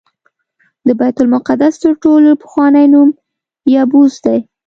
د 0.87 0.87
بیت 0.99 1.17
المقدس 1.21 1.73
تر 1.83 1.91
ټولو 2.03 2.29
پخوانی 2.41 2.85
نوم 2.93 3.09
یبوس 3.73 4.13
دی. 4.25 4.39